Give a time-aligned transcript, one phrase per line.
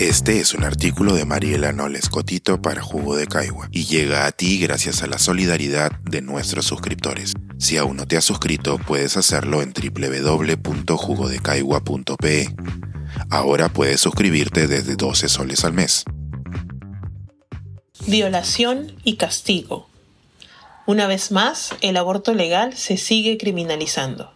[0.00, 4.32] Este es un artículo de Mariela Noles Cotito para Jugo de Caigua y llega a
[4.32, 7.34] ti gracias a la solidaridad de nuestros suscriptores.
[7.58, 12.48] Si aún no te has suscrito, puedes hacerlo en www.jugodecaigua.pe.
[13.28, 16.04] Ahora puedes suscribirte desde 12 soles al mes.
[18.06, 19.90] Violación y castigo.
[20.86, 24.32] Una vez más, el aborto legal se sigue criminalizando.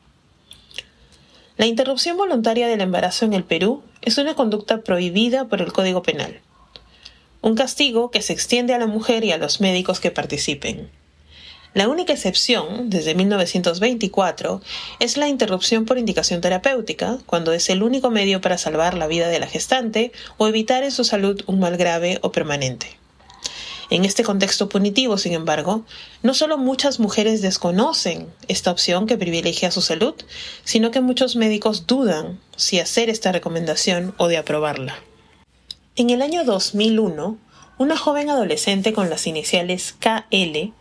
[1.57, 6.03] La interrupción voluntaria del embarazo en el Perú es una conducta prohibida por el Código
[6.03, 6.40] Penal.
[7.40, 10.90] Un castigo que se extiende a la mujer y a los médicos que participen.
[11.72, 14.61] La única excepción, desde 1924,
[15.00, 19.29] es la interrupción por indicación terapéutica, cuando es el único medio para salvar la vida
[19.29, 23.04] de la gestante o evitar en su salud un mal grave o permanente.
[23.90, 25.84] En este contexto punitivo, sin embargo,
[26.22, 30.14] no solo muchas mujeres desconocen esta opción que privilegia su salud,
[30.64, 34.97] sino que muchos médicos dudan si hacer esta recomendación o de aprobarla.
[35.97, 37.39] En el año 2001,
[37.78, 40.72] una joven adolescente con las iniciales KL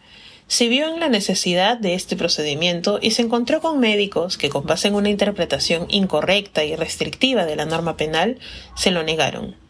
[0.48, 4.66] se vio en la necesidad de este procedimiento y se encontró con médicos que, con
[4.66, 8.38] base en una interpretación incorrecta y restrictiva de la norma penal,
[8.76, 9.63] se lo negaron.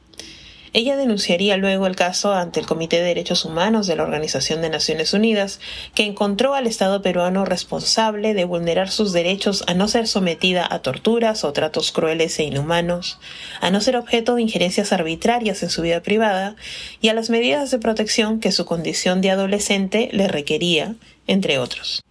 [0.74, 4.72] Ella denunciaría luego el caso ante el Comité de Derechos Humanos de la Organización de
[4.72, 5.60] Naciones Unidas,
[5.94, 10.80] que encontró al Estado peruano responsable de vulnerar sus derechos a no ser sometida a
[10.80, 13.20] torturas o tratos crueles e inhumanos,
[13.62, 16.56] a no ser objeto de injerencias arbitrarias en su vida privada
[17.02, 20.96] y a las medidas de protección que su condición de adolescente le requería,
[21.28, 22.02] entre otros.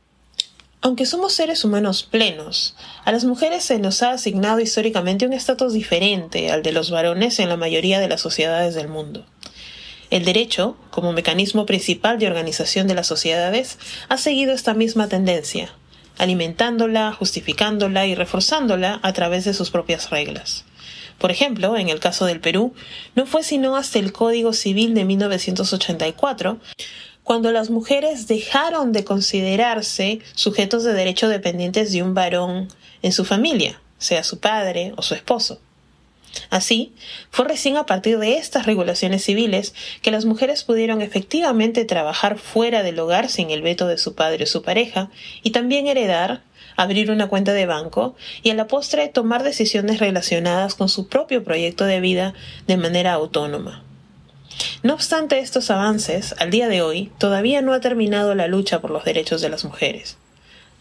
[0.85, 5.73] Aunque somos seres humanos plenos, a las mujeres se nos ha asignado históricamente un estatus
[5.73, 9.25] diferente al de los varones en la mayoría de las sociedades del mundo.
[10.11, 15.73] El derecho, como mecanismo principal de organización de las sociedades, ha seguido esta misma tendencia,
[16.19, 20.65] alimentándola, justificándola y reforzándola a través de sus propias reglas.
[21.19, 22.75] Por ejemplo, en el caso del Perú,
[23.15, 26.59] no fue sino hasta el Código Civil de 1984
[27.25, 32.69] cuando las mujeres dejaron de considerarse sujetos de derecho dependientes de un varón
[33.03, 35.61] en su familia, sea su padre o su esposo.
[36.51, 36.95] Así,
[37.31, 42.83] fue recién a partir de estas regulaciones civiles que las mujeres pudieron efectivamente trabajar fuera
[42.83, 45.11] del hogar sin el veto de su padre o su pareja,
[45.43, 46.43] y también heredar,
[46.77, 51.45] abrir una cuenta de banco y a la postre tomar decisiones relacionadas con su propio
[51.45, 52.35] proyecto de vida
[52.67, 53.85] de manera autónoma.
[54.83, 58.91] No obstante estos avances, al día de hoy todavía no ha terminado la lucha por
[58.91, 60.17] los derechos de las mujeres.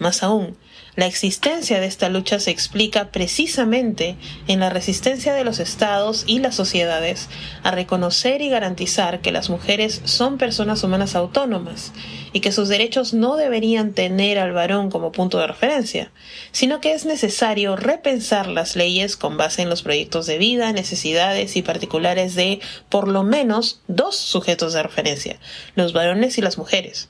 [0.01, 0.57] Más aún,
[0.95, 4.15] la existencia de esta lucha se explica precisamente
[4.47, 7.29] en la resistencia de los estados y las sociedades
[7.61, 11.93] a reconocer y garantizar que las mujeres son personas humanas autónomas
[12.33, 16.11] y que sus derechos no deberían tener al varón como punto de referencia,
[16.51, 21.55] sino que es necesario repensar las leyes con base en los proyectos de vida, necesidades
[21.55, 25.39] y particulares de por lo menos dos sujetos de referencia,
[25.75, 27.09] los varones y las mujeres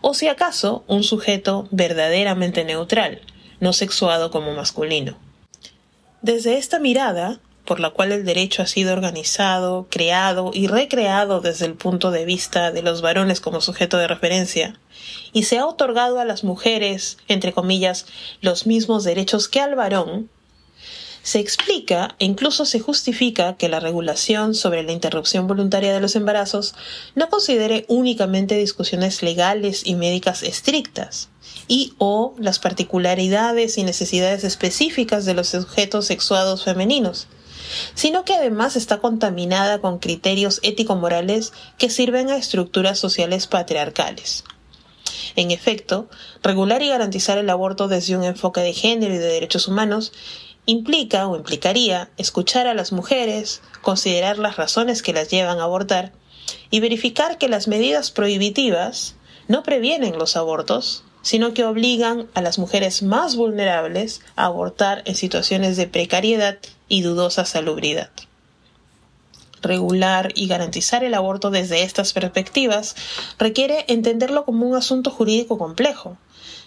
[0.00, 3.20] o si acaso un sujeto verdaderamente neutral,
[3.60, 5.16] no sexuado como masculino.
[6.22, 11.66] Desde esta mirada, por la cual el derecho ha sido organizado, creado y recreado desde
[11.66, 14.78] el punto de vista de los varones como sujeto de referencia,
[15.32, 18.06] y se ha otorgado a las mujeres, entre comillas,
[18.40, 20.30] los mismos derechos que al varón,
[21.26, 26.14] se explica e incluso se justifica que la regulación sobre la interrupción voluntaria de los
[26.14, 26.76] embarazos
[27.16, 31.28] no considere únicamente discusiones legales y médicas estrictas
[31.66, 37.26] y o las particularidades y necesidades específicas de los sujetos sexuados femeninos,
[37.96, 44.44] sino que además está contaminada con criterios ético-morales que sirven a estructuras sociales patriarcales.
[45.34, 46.08] En efecto,
[46.44, 50.12] regular y garantizar el aborto desde un enfoque de género y de derechos humanos
[50.66, 56.12] implica o implicaría escuchar a las mujeres, considerar las razones que las llevan a abortar
[56.70, 59.14] y verificar que las medidas prohibitivas
[59.48, 65.14] no previenen los abortos, sino que obligan a las mujeres más vulnerables a abortar en
[65.14, 66.58] situaciones de precariedad
[66.88, 68.10] y dudosa salubridad.
[69.62, 72.94] Regular y garantizar el aborto desde estas perspectivas
[73.38, 76.16] requiere entenderlo como un asunto jurídico complejo,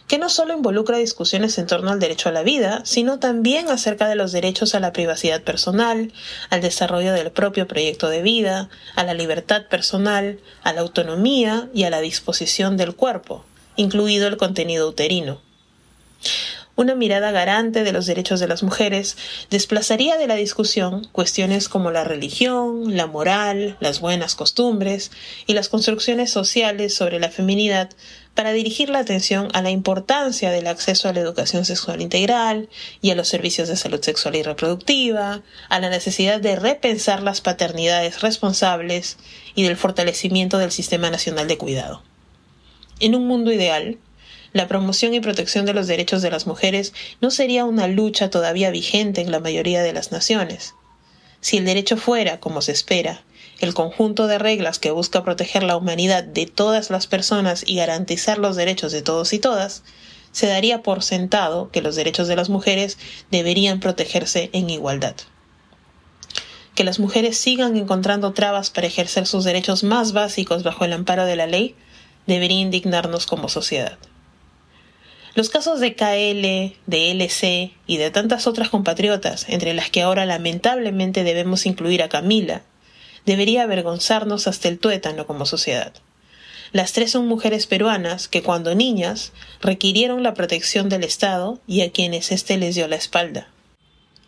[0.10, 4.10] que no solo involucra discusiones en torno al derecho a la vida, sino también acerca
[4.10, 6.12] de los derechos a la privacidad personal,
[6.50, 11.84] al desarrollo del propio proyecto de vida, a la libertad personal, a la autonomía y
[11.84, 13.46] a la disposición del cuerpo,
[13.76, 15.42] incluido el contenido uterino.
[16.80, 19.18] Una mirada garante de los derechos de las mujeres
[19.50, 25.12] desplazaría de la discusión cuestiones como la religión, la moral, las buenas costumbres
[25.46, 27.90] y las construcciones sociales sobre la feminidad
[28.34, 32.70] para dirigir la atención a la importancia del acceso a la educación sexual integral
[33.02, 37.42] y a los servicios de salud sexual y reproductiva, a la necesidad de repensar las
[37.42, 39.18] paternidades responsables
[39.54, 42.04] y del fortalecimiento del Sistema Nacional de Cuidado.
[43.02, 43.98] En un mundo ideal,
[44.54, 48.72] la promoción y protección de los derechos de las mujeres no sería una lucha todavía
[48.72, 50.74] vigente en la mayoría de las naciones.
[51.42, 53.24] Si el derecho fuera, como se espera,
[53.60, 58.38] el conjunto de reglas que busca proteger la humanidad de todas las personas y garantizar
[58.38, 59.84] los derechos de todos y todas,
[60.32, 62.98] se daría por sentado que los derechos de las mujeres
[63.32, 65.16] deberían protegerse en igualdad.
[66.76, 71.26] Que las mujeres sigan encontrando trabas para ejercer sus derechos más básicos bajo el amparo
[71.26, 71.76] de la ley
[72.26, 73.98] debería indignarnos como sociedad.
[75.36, 80.26] Los casos de KL, de LC y de tantas otras compatriotas, entre las que ahora
[80.26, 82.64] lamentablemente debemos incluir a Camila,
[83.26, 85.94] debería avergonzarnos hasta el tuétano como sociedad.
[86.72, 89.32] Las tres son mujeres peruanas que cuando niñas
[89.62, 93.48] requirieron la protección del Estado y a quienes éste les dio la espalda.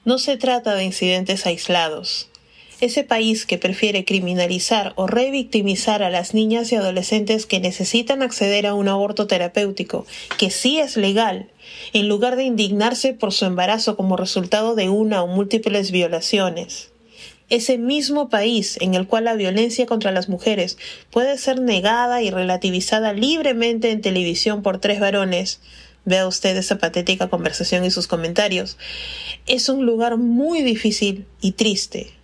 [0.05, 2.29] No se trata de incidentes aislados,
[2.81, 8.65] ese país que prefiere criminalizar o revictimizar a las niñas y adolescentes que necesitan acceder
[8.65, 10.07] a un aborto terapéutico,
[10.39, 11.51] que sí es legal,
[11.93, 16.91] en lugar de indignarse por su embarazo como resultado de una o múltiples violaciones.
[17.49, 20.77] Ese mismo país en el cual la violencia contra las mujeres
[21.11, 25.61] puede ser negada y relativizada libremente en televisión por tres varones,
[26.03, 28.77] vea usted esa patética conversación y sus comentarios,
[29.45, 32.20] es un lugar muy difícil y triste